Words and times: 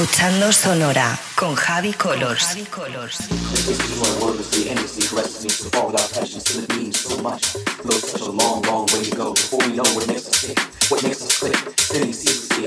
Escuchando 0.00 0.52
Sonora 0.52 1.18
con 1.34 1.56
Javi 1.56 1.92
Colors. 1.92 2.44
Javi 2.44 2.64
Colors. 2.66 3.18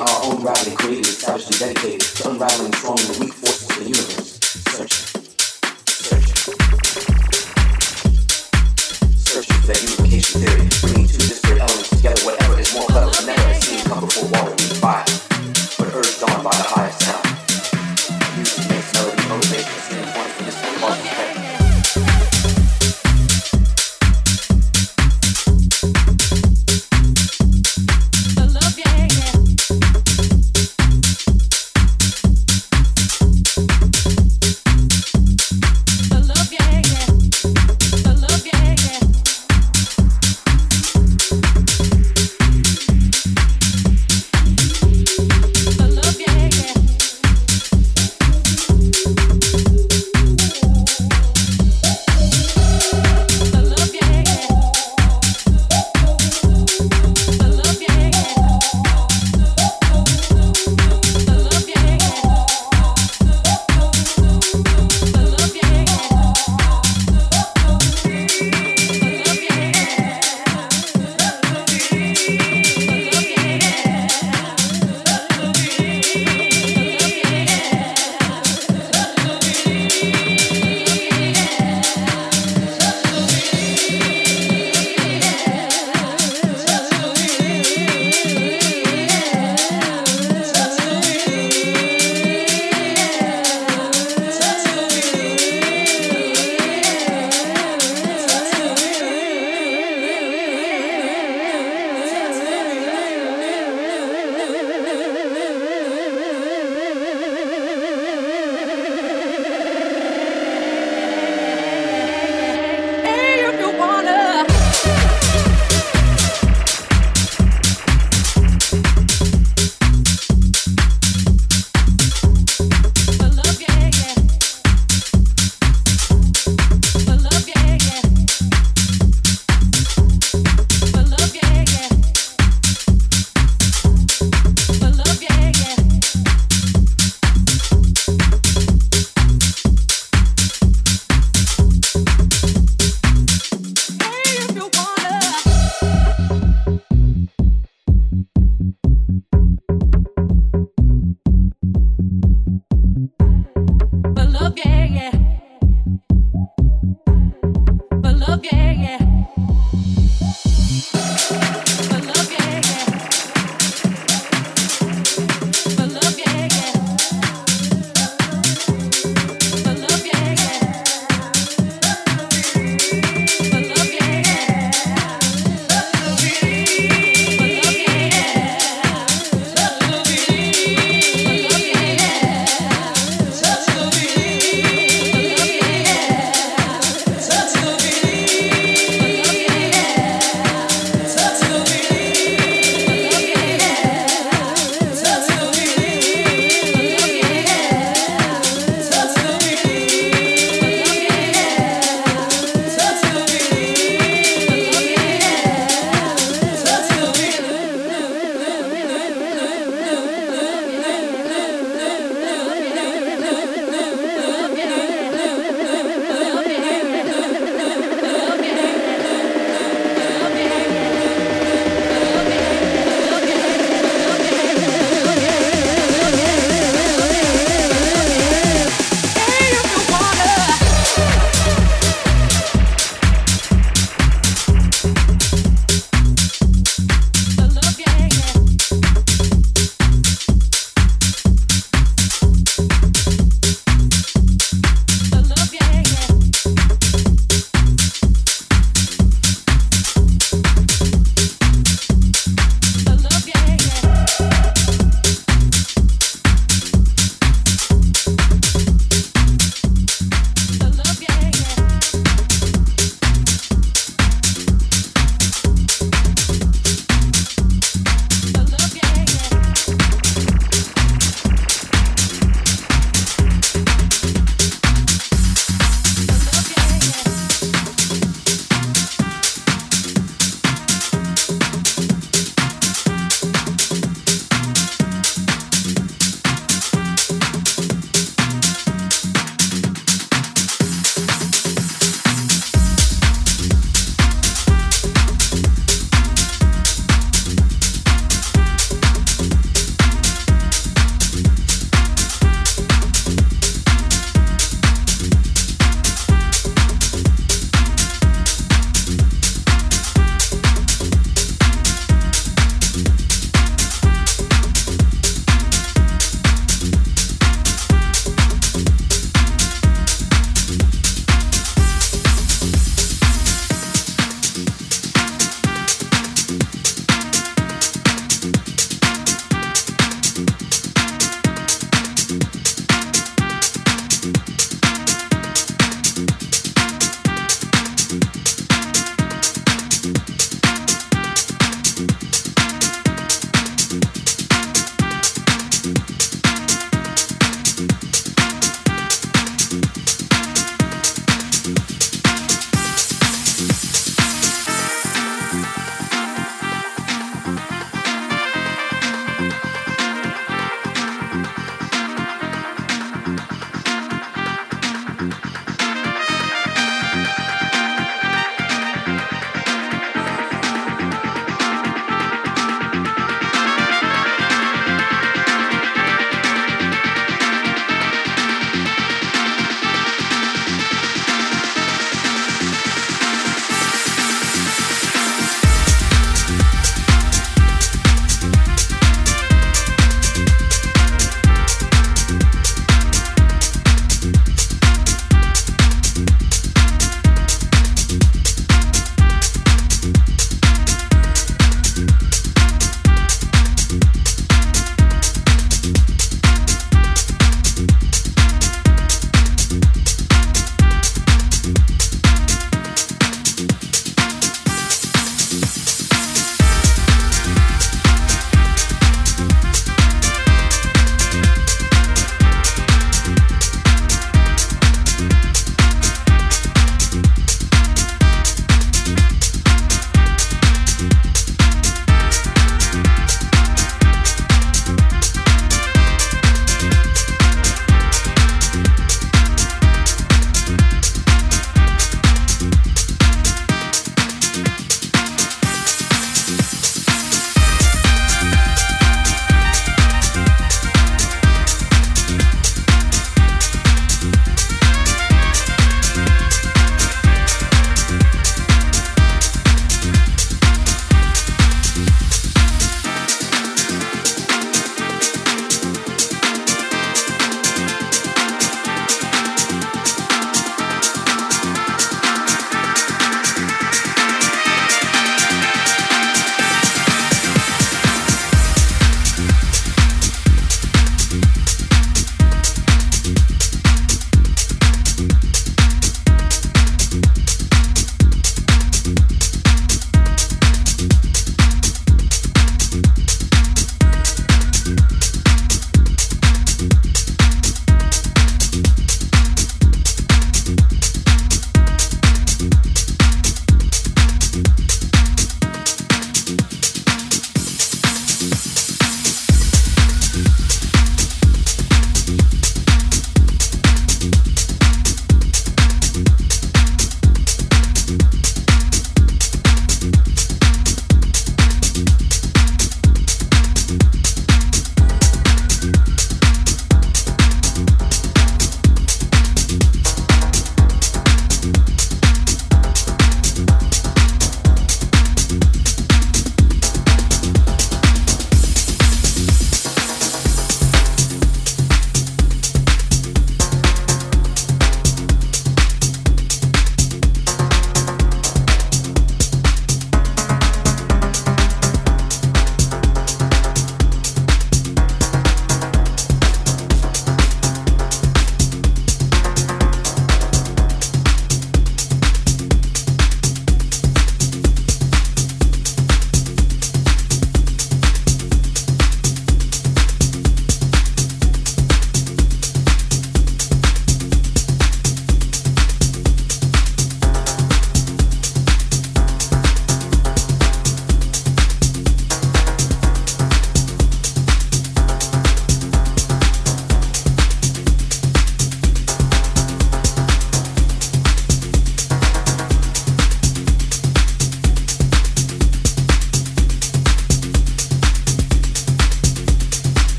Our 0.00 0.24
own 0.24 0.38
Unraveling 0.38 0.76
created, 0.76 1.06
savagely 1.06 1.58
dedicated 1.58 2.00
to 2.00 2.30
unraveling 2.30 2.72
strong 2.72 2.98
and 2.98 3.16
weak 3.20 3.34
forces 3.34 3.70
of 3.70 3.76
the 3.76 3.84
universe. 3.84 4.19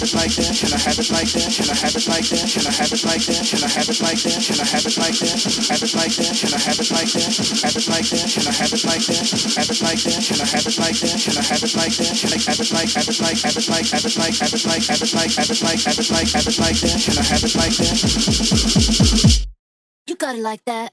it 0.00 0.14
like 0.14 0.34
that? 0.34 0.50
Can 0.54 0.72
I 0.72 0.78
have 0.78 0.98
it 0.98 1.10
like 1.10 1.30
that? 1.34 1.50
Can 1.50 1.68
I 1.68 1.74
have 1.74 1.94
it 1.94 2.06
like 2.08 2.26
that? 2.30 2.46
Can 2.48 2.64
I 2.64 2.72
have 2.72 2.92
it 2.94 3.02
like 3.04 3.28
that? 3.28 3.44
Can 3.44 3.60
I 3.60 3.68
have 3.68 3.88
it 3.90 4.00
like 4.00 4.24
that? 4.24 4.40
Have 4.64 4.86
it 4.86 5.94
like 5.94 6.14
that? 6.14 6.34
Can 6.34 6.54
I 6.54 6.60
have 6.64 6.80
it 6.80 6.90
like 6.90 7.10
that? 7.12 7.34
Have 7.60 7.76
it 7.76 7.86
like 7.86 8.08
that? 8.08 8.24
Can 8.24 8.46
I 8.46 8.54
have 8.54 8.72
it 8.72 8.84
like 8.84 9.04
that? 9.04 9.20
Have 9.54 9.70
it 9.70 9.82
like 9.82 10.00
that? 10.00 10.18
Can 10.24 10.40
I 10.40 10.46
have 10.48 10.66
it 10.66 10.78
like 10.78 10.98
that? 10.98 11.14
Can 11.20 11.36
I 11.36 11.44
have 11.44 11.62
it 11.62 11.74
like 11.74 11.94
that? 11.94 12.14
Can 12.14 12.32
I 12.32 12.38
have 12.40 12.60
it 12.60 12.72
like 12.72 12.90
have 12.94 13.08
it 13.08 13.20
like 13.20 13.38
have 13.44 13.56
it 13.56 13.68
like 13.68 13.86
have 13.92 14.04
it 14.04 14.16
like 14.16 14.34
have 14.34 14.52
it 14.54 14.64
like 14.64 14.82
have 14.88 15.02
it 15.02 15.12
like 15.12 15.30
have 15.34 15.50
it 15.50 15.60
like 15.60 15.78
have 15.84 15.98
it 15.98 16.10
like 16.10 16.30
have 16.32 16.48
it 16.48 16.58
like 16.58 16.78
that? 16.80 16.96
Can 17.04 17.18
I 17.18 17.24
have 17.24 17.44
it 17.44 17.54
like 17.54 17.76
that? 17.78 19.46
You 20.06 20.16
got 20.16 20.34
it 20.36 20.42
like 20.42 20.64
that. 20.64 20.92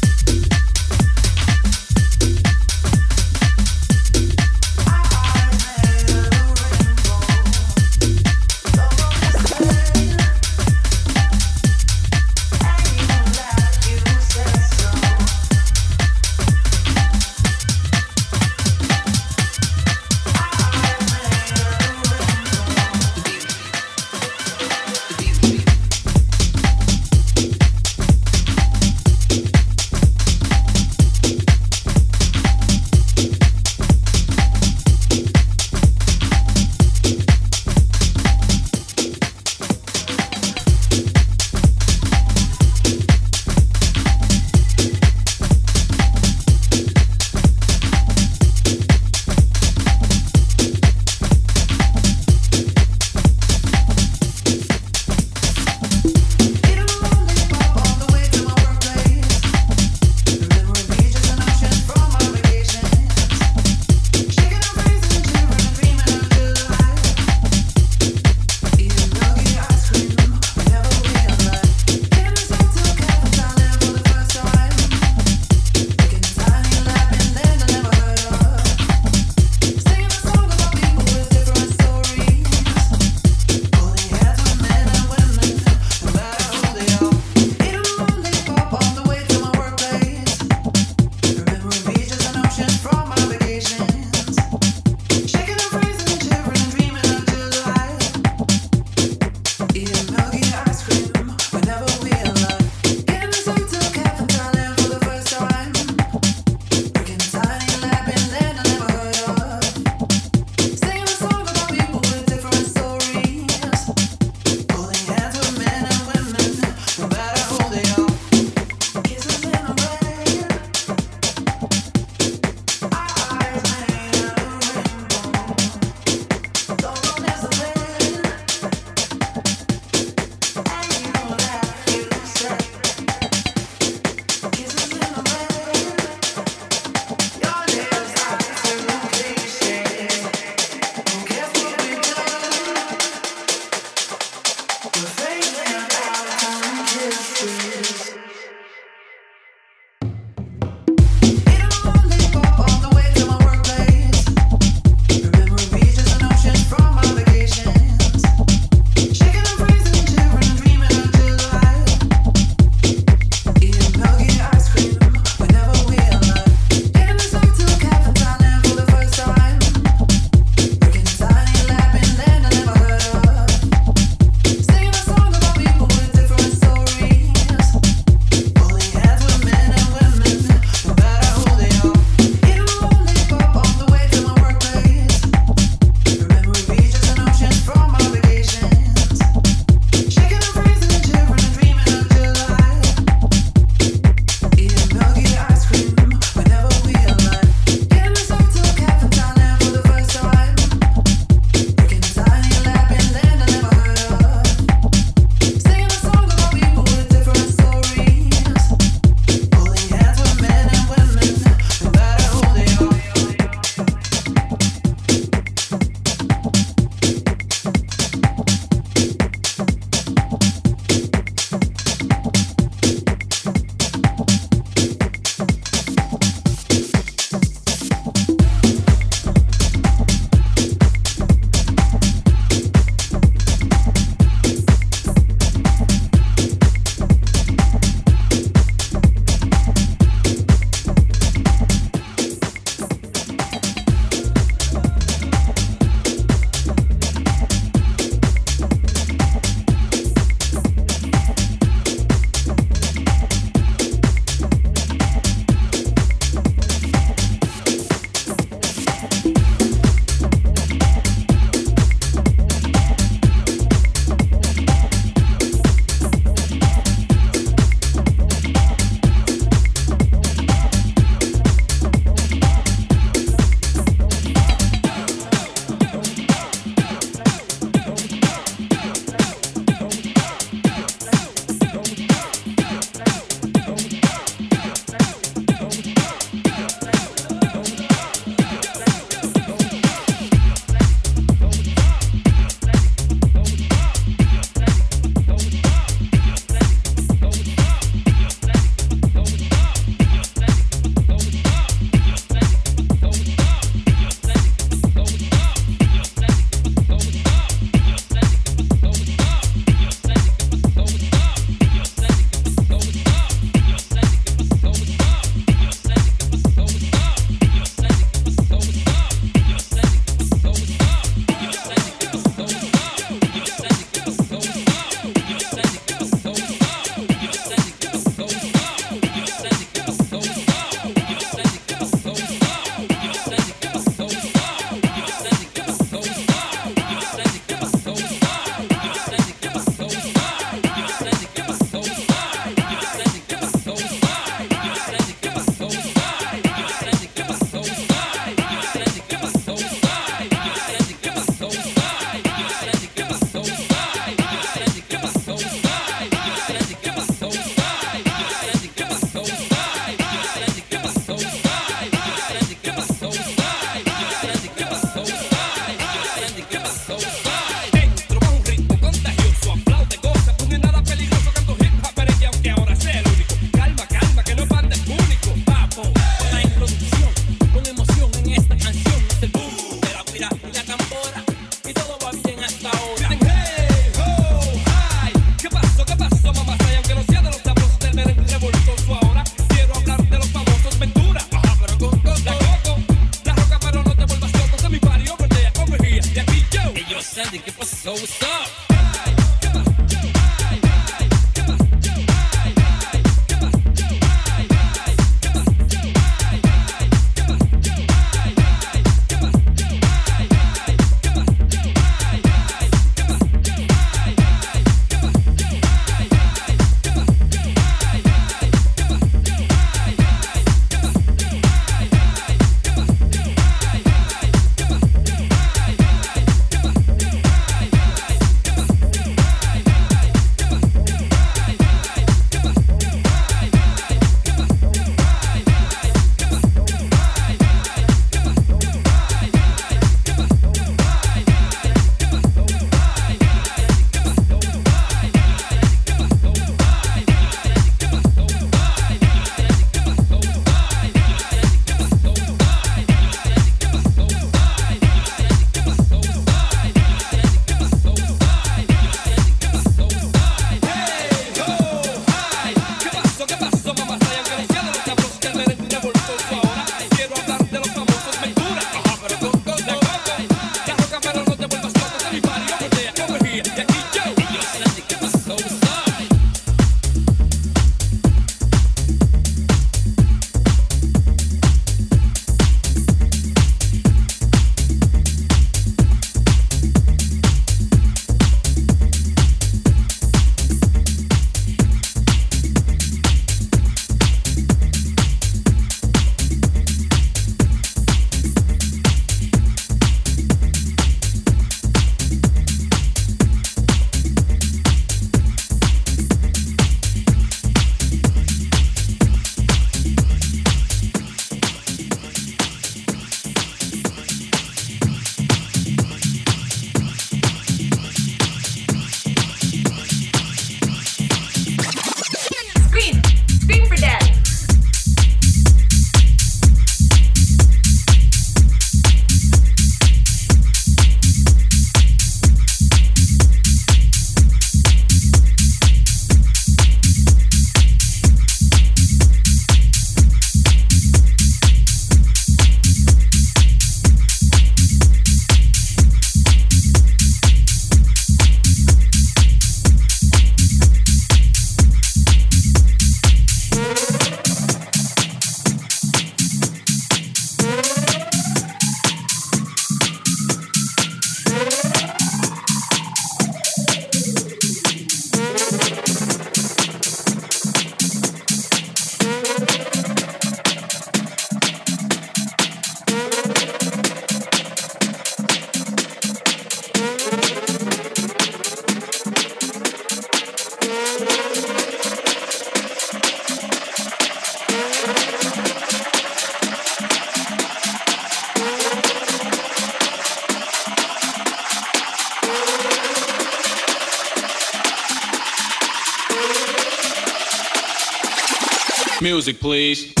Music, 599.21 599.39
please. 599.39 600.00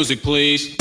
Music, 0.00 0.22
please. 0.22 0.79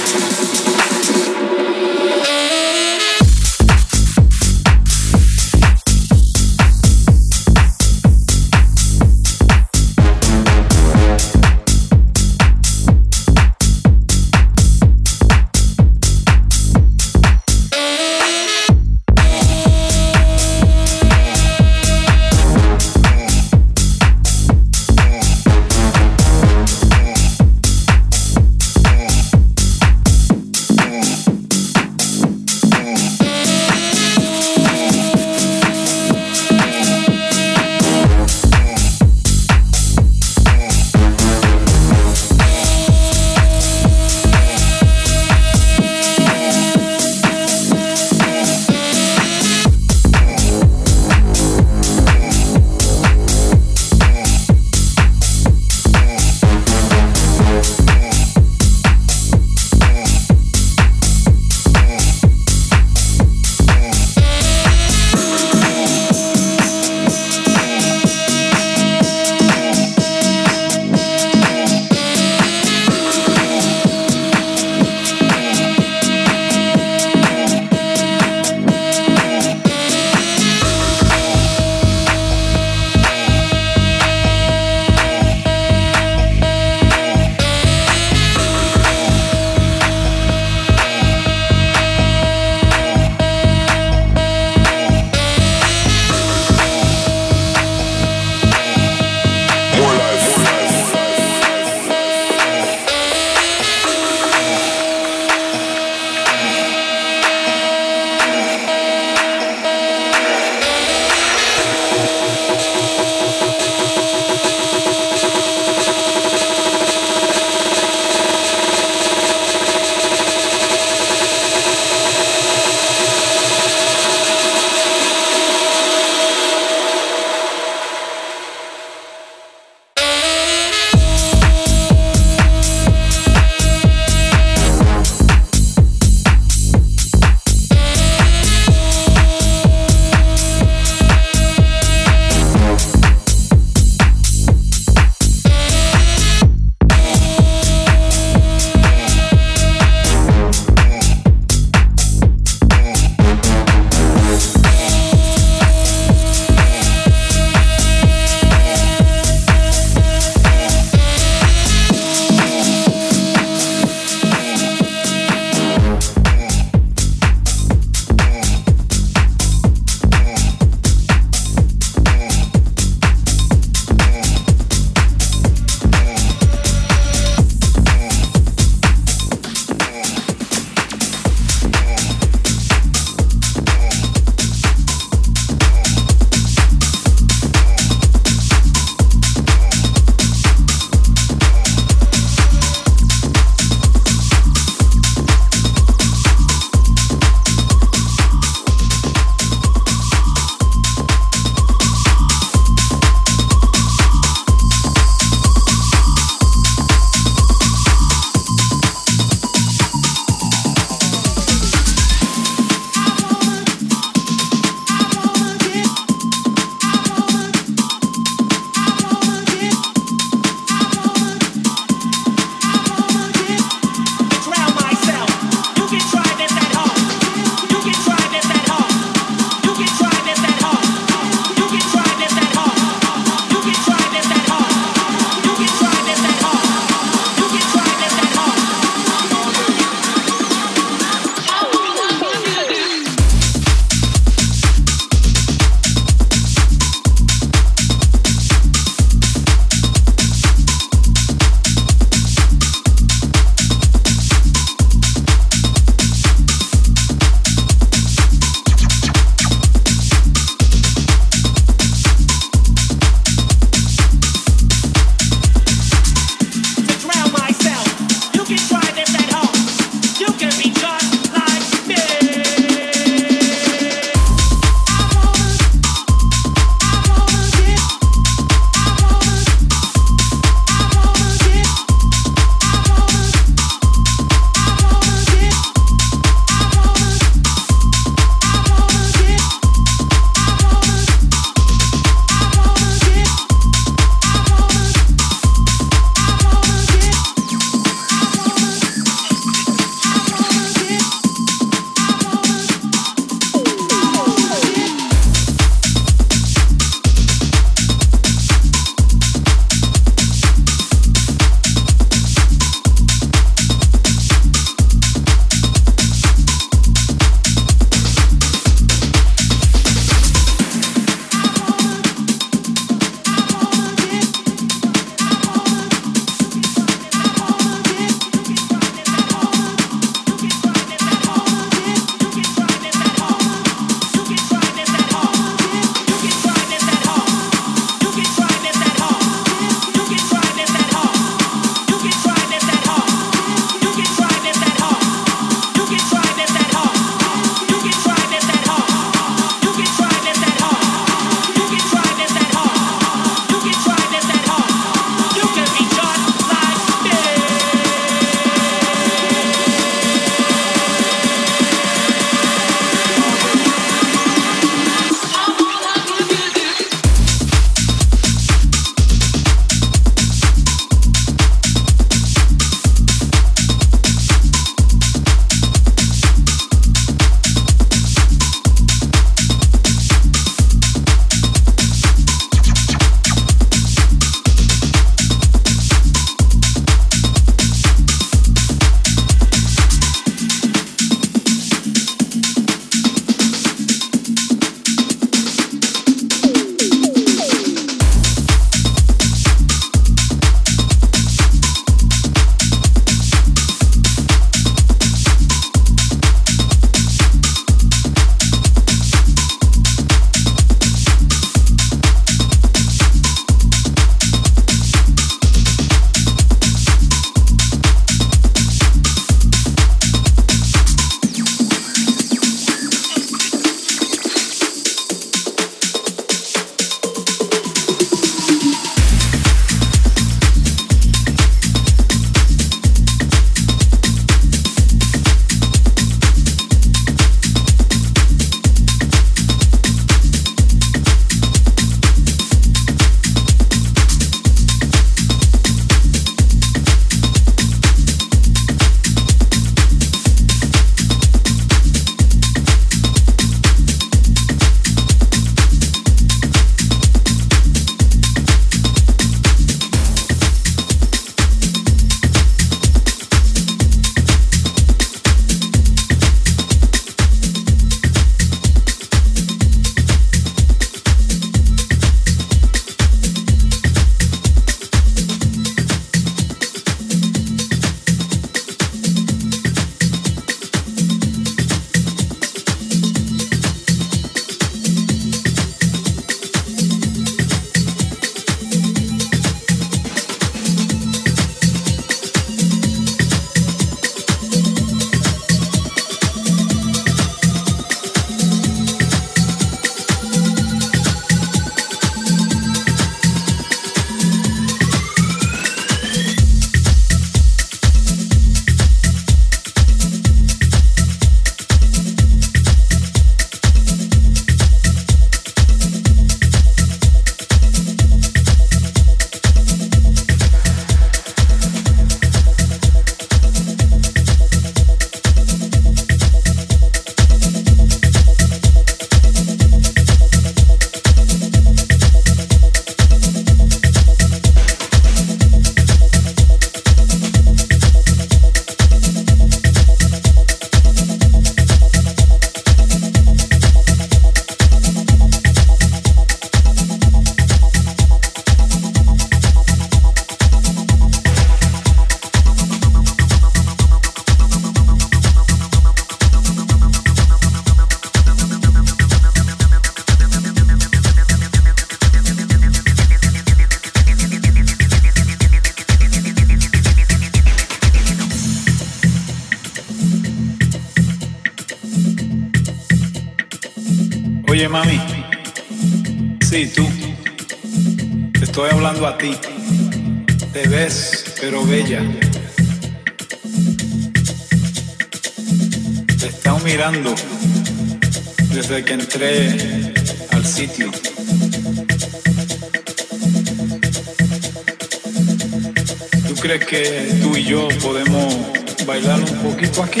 aquí? 599.82 600.00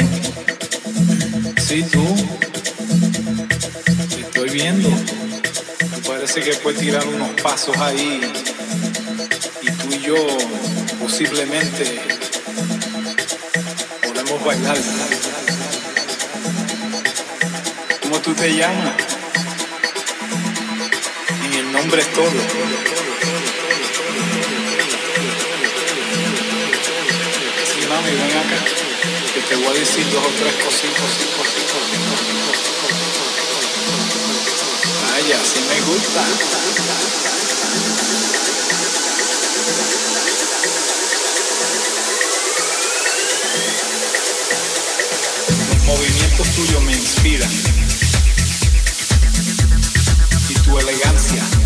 Sí, 1.58 1.82
tú. 1.82 2.02
Te 4.08 4.20
estoy 4.20 4.50
viendo. 4.50 4.88
Parece 6.06 6.40
que 6.40 6.54
puedes 6.54 6.80
tirar 6.80 7.06
unos 7.06 7.28
pasos 7.42 7.76
ahí. 7.78 8.20
Y 9.62 9.70
tú 9.70 9.92
y 9.92 10.00
yo 10.00 10.16
posiblemente 11.00 12.00
podemos 14.02 14.44
bailar. 14.44 14.78
¿Cómo 18.02 18.18
tú 18.20 18.32
te 18.34 18.56
llamas? 18.56 18.94
Y 21.52 21.56
el 21.58 21.72
nombre 21.72 22.00
es 22.00 22.12
todo. 22.14 22.30
mami, 27.88 28.10
ven 28.10 28.36
acá 28.38 28.85
que 29.36 29.42
te 29.42 29.56
voy 29.56 29.66
a 29.66 29.80
decir 29.80 30.02
dos 30.10 30.24
o 30.24 30.30
tres 30.30 30.54
cositas, 30.64 31.12
cositas, 31.36 31.82
cositas. 32.08 32.56
Vaya, 35.02 35.44
si 35.44 35.60
me 35.60 35.80
gusta. 35.82 36.24
Los 45.68 45.84
movimientos 45.84 46.48
tuyos 46.54 46.82
me 46.84 46.92
inspiran 46.92 47.52
y 50.48 50.54
tu 50.54 50.78
elegancia. 50.78 51.65